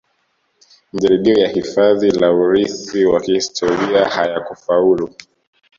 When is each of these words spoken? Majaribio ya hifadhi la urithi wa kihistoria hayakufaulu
Majaribio 0.93 1.33
ya 1.39 1.47
hifadhi 1.49 2.11
la 2.11 2.31
urithi 2.33 3.05
wa 3.05 3.21
kihistoria 3.21 4.05
hayakufaulu 4.05 5.15